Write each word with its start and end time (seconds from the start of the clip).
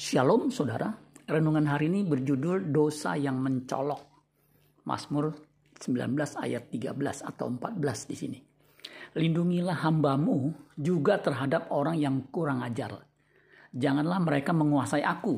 Shalom 0.00 0.48
saudara, 0.48 0.88
renungan 1.28 1.68
hari 1.68 1.92
ini 1.92 2.08
berjudul 2.08 2.72
dosa 2.72 3.20
yang 3.20 3.36
mencolok. 3.36 4.00
Mazmur 4.88 5.28
19 5.76 6.16
ayat 6.40 6.72
13 6.72 7.20
atau 7.20 7.52
14 7.52 8.08
di 8.08 8.16
sini. 8.16 8.38
Lindungilah 9.20 9.76
hambamu 9.84 10.72
juga 10.72 11.20
terhadap 11.20 11.68
orang 11.68 12.00
yang 12.00 12.32
kurang 12.32 12.64
ajar. 12.64 12.96
Janganlah 13.76 14.24
mereka 14.24 14.56
menguasai 14.56 15.04
aku, 15.04 15.36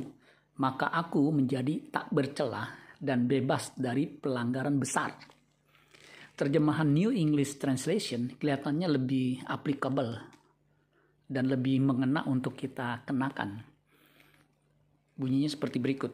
maka 0.63 0.95
aku 0.95 1.35
menjadi 1.35 1.91
tak 1.91 2.15
bercelah 2.15 2.95
dan 3.03 3.27
bebas 3.27 3.75
dari 3.75 4.07
pelanggaran 4.07 4.79
besar. 4.79 5.11
Terjemahan 6.39 6.87
New 6.87 7.11
English 7.11 7.59
Translation 7.59 8.39
kelihatannya 8.39 8.95
lebih 8.95 9.43
applicable 9.43 10.23
dan 11.27 11.51
lebih 11.51 11.83
mengena 11.83 12.23
untuk 12.31 12.55
kita 12.55 13.03
kenakan 13.03 13.72
bunyinya 15.23 15.47
seperti 15.47 15.79
berikut. 15.79 16.11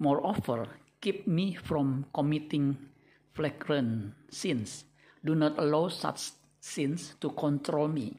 Moreover, 0.00 0.64
keep 1.04 1.28
me 1.28 1.52
from 1.52 2.08
committing 2.16 2.80
flagrant 3.36 4.16
sins. 4.32 4.88
Do 5.20 5.36
not 5.36 5.60
allow 5.60 5.92
such 5.92 6.32
sins 6.56 7.12
to 7.20 7.28
control 7.36 7.92
me. 7.92 8.16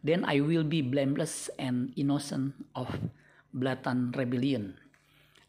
Then 0.00 0.24
I 0.24 0.40
will 0.40 0.64
be 0.64 0.80
blameless 0.80 1.52
and 1.60 1.92
innocent 2.00 2.56
of 2.72 2.88
blatant 3.52 4.16
rebellion. 4.16 4.72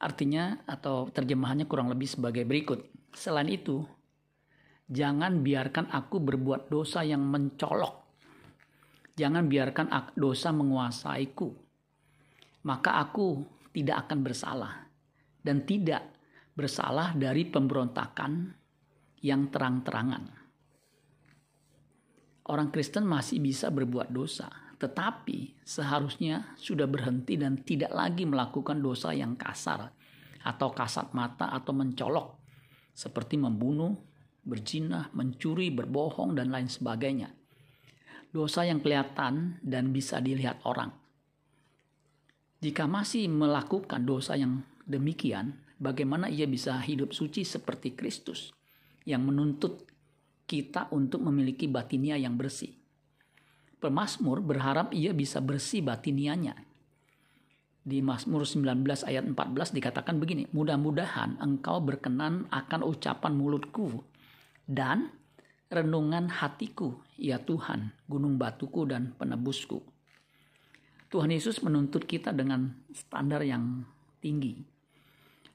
Artinya 0.03 0.59
atau 0.67 1.07
terjemahannya 1.07 1.71
kurang 1.71 1.87
lebih 1.87 2.11
sebagai 2.11 2.43
berikut. 2.43 2.83
Selain 3.15 3.47
itu, 3.47 3.79
jangan 4.91 5.39
biarkan 5.39 5.87
aku 5.87 6.19
berbuat 6.19 6.67
dosa 6.67 7.07
yang 7.07 7.23
mencolok. 7.23 8.03
Jangan 9.15 9.47
biarkan 9.47 9.87
dosa 10.19 10.51
menguasaiku 10.51 11.71
maka 12.61 13.01
aku 13.01 13.41
tidak 13.71 14.07
akan 14.07 14.19
bersalah 14.23 14.73
dan 15.41 15.65
tidak 15.65 16.03
bersalah 16.53 17.15
dari 17.17 17.47
pemberontakan 17.47 18.53
yang 19.23 19.49
terang-terangan. 19.49 20.23
Orang 22.51 22.69
Kristen 22.73 23.07
masih 23.07 23.39
bisa 23.39 23.71
berbuat 23.71 24.11
dosa, 24.11 24.49
tetapi 24.75 25.61
seharusnya 25.63 26.57
sudah 26.57 26.89
berhenti 26.89 27.37
dan 27.37 27.61
tidak 27.61 27.93
lagi 27.93 28.27
melakukan 28.27 28.81
dosa 28.81 29.13
yang 29.15 29.37
kasar 29.37 29.87
atau 30.41 30.69
kasat 30.73 31.13
mata 31.13 31.53
atau 31.53 31.71
mencolok 31.71 32.41
seperti 32.91 33.39
membunuh, 33.39 33.93
berzina, 34.41 35.07
mencuri, 35.13 35.69
berbohong 35.71 36.35
dan 36.35 36.51
lain 36.51 36.67
sebagainya. 36.67 37.29
Dosa 38.31 38.63
yang 38.67 38.81
kelihatan 38.81 39.61
dan 39.61 39.91
bisa 39.95 40.19
dilihat 40.19 40.63
orang. 40.63 41.00
Jika 42.61 42.85
masih 42.85 43.25
melakukan 43.25 44.05
dosa 44.05 44.37
yang 44.37 44.61
demikian, 44.85 45.57
bagaimana 45.81 46.29
ia 46.29 46.45
bisa 46.45 46.77
hidup 46.77 47.09
suci 47.09 47.41
seperti 47.41 47.97
Kristus 47.97 48.53
yang 49.01 49.25
menuntut 49.25 49.81
kita 50.45 50.85
untuk 50.93 51.25
memiliki 51.25 51.65
batinia 51.65 52.21
yang 52.21 52.37
bersih? 52.37 52.69
Pemasmur 53.81 54.45
berharap 54.45 54.93
ia 54.93 55.09
bisa 55.09 55.41
bersih 55.41 55.81
batinianya. 55.81 56.53
Di 57.81 57.97
Mazmur 57.97 58.45
19 58.45 59.09
ayat 59.09 59.25
14 59.25 59.73
dikatakan 59.73 60.21
begini, 60.21 60.45
Mudah-mudahan 60.53 61.41
engkau 61.41 61.81
berkenan 61.81 62.45
akan 62.53 62.85
ucapan 62.85 63.33
mulutku 63.33 64.05
dan 64.69 65.09
renungan 65.73 66.29
hatiku, 66.29 67.01
ya 67.17 67.41
Tuhan, 67.41 67.89
gunung 68.05 68.37
batuku 68.37 68.85
dan 68.85 69.17
penebusku. 69.17 69.81
Tuhan 71.11 71.27
Yesus 71.27 71.59
menuntut 71.59 72.07
kita 72.07 72.31
dengan 72.31 72.71
standar 72.95 73.43
yang 73.43 73.83
tinggi. 74.23 74.63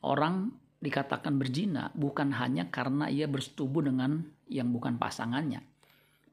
Orang 0.05 0.53
dikatakan 0.85 1.41
berzina 1.41 1.89
bukan 1.97 2.37
hanya 2.37 2.69
karena 2.69 3.09
ia 3.09 3.25
bersetubuh 3.25 3.81
dengan 3.81 4.21
yang 4.53 4.69
bukan 4.69 5.01
pasangannya. 5.01 5.65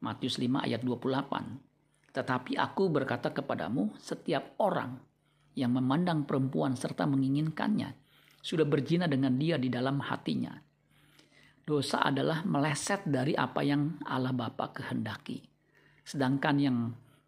Matius 0.04 0.36
5 0.44 0.68
ayat 0.68 0.84
28. 0.84 2.12
Tetapi 2.12 2.60
aku 2.60 2.92
berkata 2.92 3.32
kepadamu, 3.32 3.96
setiap 3.96 4.60
orang 4.60 5.00
yang 5.56 5.72
memandang 5.72 6.28
perempuan 6.28 6.76
serta 6.76 7.08
menginginkannya 7.08 7.96
sudah 8.44 8.68
berzina 8.68 9.08
dengan 9.08 9.40
dia 9.40 9.56
di 9.56 9.72
dalam 9.72 10.04
hatinya. 10.04 10.52
Dosa 11.64 12.04
adalah 12.04 12.44
meleset 12.44 13.08
dari 13.08 13.40
apa 13.40 13.64
yang 13.64 14.04
Allah 14.04 14.36
Bapa 14.36 14.76
kehendaki. 14.76 15.40
Sedangkan 16.04 16.60
yang 16.60 16.78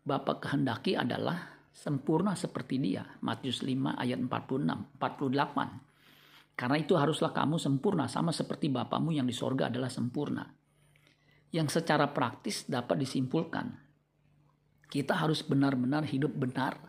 Bapa 0.03 0.43
kehendaki 0.43 0.99
adalah 0.99 1.54
sempurna 1.75 2.39
seperti 2.39 2.79
dia. 2.79 3.03
Matius 3.19 3.59
5 3.59 3.99
ayat 3.99 4.15
46, 4.23 4.95
48. 4.95 6.55
Karena 6.55 6.77
itu 6.79 6.95
haruslah 6.95 7.35
kamu 7.35 7.59
sempurna 7.59 8.07
sama 8.07 8.31
seperti 8.31 8.71
Bapamu 8.71 9.11
yang 9.11 9.27
di 9.27 9.35
sorga 9.35 9.67
adalah 9.67 9.91
sempurna. 9.91 10.47
Yang 11.51 11.83
secara 11.83 12.15
praktis 12.15 12.63
dapat 12.63 13.03
disimpulkan. 13.03 13.75
Kita 14.87 15.19
harus 15.19 15.43
benar-benar 15.43 16.07
hidup 16.07 16.31
benar, 16.31 16.79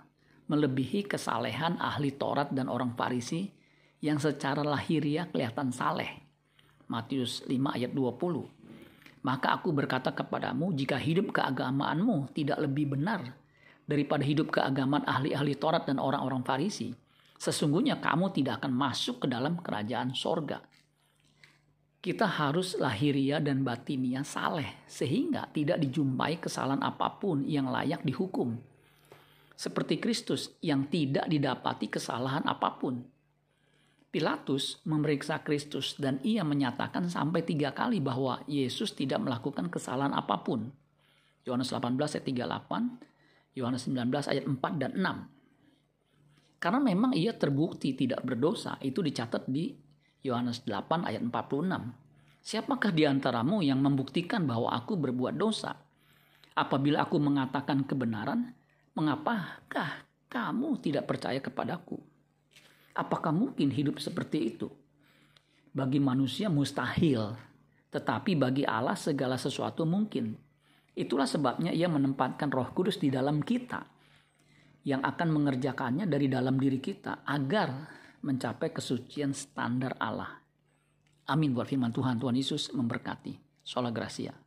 melebihi 0.47 1.11
kesalehan 1.11 1.83
ahli 1.83 2.15
Taurat 2.15 2.55
dan 2.55 2.71
orang 2.71 2.95
Farisi 2.95 3.51
yang 3.99 4.23
secara 4.23 4.63
lahiriah 4.63 5.27
kelihatan 5.27 5.75
saleh. 5.75 6.23
Matius 6.87 7.43
5 7.51 7.75
ayat 7.75 7.91
20. 7.91 9.27
Maka 9.27 9.59
aku 9.59 9.75
berkata 9.75 10.15
kepadamu, 10.15 10.71
jika 10.79 10.95
hidup 10.95 11.35
keagamaanmu 11.35 12.31
tidak 12.31 12.63
lebih 12.63 12.95
benar 12.95 13.35
daripada 13.87 14.27
hidup 14.27 14.51
keagamaan 14.51 15.07
ahli-ahli 15.07 15.55
Taurat 15.55 15.87
dan 15.87 16.03
orang-orang 16.03 16.43
Farisi, 16.43 16.91
sesungguhnya 17.39 18.03
kamu 18.03 18.35
tidak 18.35 18.61
akan 18.61 18.75
masuk 18.75 19.25
ke 19.25 19.27
dalam 19.31 19.63
kerajaan 19.63 20.13
sorga. 20.13 20.61
Kita 22.03 22.27
harus 22.27 22.79
lahiria 22.79 23.43
dan 23.43 23.67
batinia 23.67 24.23
saleh, 24.23 24.87
sehingga 24.87 25.51
tidak 25.51 25.83
dijumpai 25.83 26.39
kesalahan 26.39 26.83
apa 26.83 27.19
pun 27.19 27.43
yang 27.47 27.67
layak 27.71 28.03
dihukum. 28.07 28.59
Seperti 29.57 29.97
Kristus 29.99 30.53
yang 30.61 30.87
tidak 30.87 31.27
didapati 31.27 31.89
kesalahan 31.89 32.45
apa 32.47 32.77
pun. 32.77 33.01
Pilatus 34.13 34.79
memeriksa 34.87 35.43
Kristus 35.43 35.99
dan 35.99 36.23
ia 36.23 36.47
menyatakan 36.47 37.11
sampai 37.11 37.43
tiga 37.43 37.75
kali 37.75 37.99
bahwa 37.99 38.39
Yesus 38.47 38.95
tidak 38.95 39.21
melakukan 39.27 39.67
kesalahan 39.67 40.15
apa 40.15 40.41
pun. 40.47 40.71
Yohanes 41.43 41.75
18 41.75 41.99
ayat 41.99 42.25
38, 42.25 43.16
Yohanes 43.57 43.89
19 43.89 44.13
ayat 44.29 44.45
4 44.45 44.61
dan 44.77 44.93
6. 44.93 46.61
Karena 46.61 46.81
memang 46.81 47.17
ia 47.17 47.33
terbukti 47.33 47.97
tidak 47.97 48.21
berdosa, 48.21 48.77
itu 48.85 49.01
dicatat 49.01 49.49
di 49.49 49.73
Yohanes 50.21 50.61
8 50.69 51.09
ayat 51.09 51.25
46. 51.25 52.45
Siapakah 52.47 52.93
di 52.93 53.03
antaramu 53.09 53.65
yang 53.65 53.81
membuktikan 53.81 54.45
bahwa 54.45 54.71
aku 54.71 54.95
berbuat 54.95 55.35
dosa? 55.35 55.75
Apabila 56.57 57.09
aku 57.09 57.17
mengatakan 57.19 57.83
kebenaran, 57.83 58.55
mengapakah 58.93 60.05
kamu 60.29 60.79
tidak 60.85 61.09
percaya 61.09 61.41
kepadaku? 61.41 61.99
Apakah 62.97 63.33
mungkin 63.35 63.69
hidup 63.73 64.01
seperti 64.01 64.57
itu? 64.57 64.73
Bagi 65.77 66.01
manusia 66.01 66.49
mustahil, 66.49 67.37
tetapi 67.93 68.33
bagi 68.37 68.65
Allah 68.65 68.97
segala 68.97 69.37
sesuatu 69.37 69.85
mungkin. 69.85 70.33
Itulah 70.97 71.29
sebabnya 71.29 71.77
ia 71.77 71.93
menempatkan 71.93 72.49
roh 72.49 72.73
kudus 72.73 72.97
di 72.97 73.13
dalam 73.13 73.45
kita 73.45 73.85
yang 74.89 75.05
akan 75.05 75.29
mengerjakannya 75.29 76.09
dari 76.09 76.31
dalam 76.31 76.57
diri 76.57 76.81
kita 76.81 77.27
agar 77.29 77.69
mencapai 78.25 78.73
kesucian 78.73 79.37
standar 79.37 80.01
Allah. 80.01 80.41
Amin 81.29 81.53
buat 81.53 81.69
firman 81.69 81.93
Tuhan. 81.93 82.17
Tuhan 82.17 82.39
Yesus 82.39 82.73
memberkati. 82.73 83.61
Sola 83.67 83.91
Gracia. 83.91 84.46